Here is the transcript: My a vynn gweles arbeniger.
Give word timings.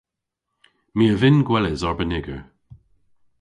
My 0.97 1.05
a 1.13 1.15
vynn 1.21 1.45
gweles 1.47 1.81
arbeniger. 1.89 2.41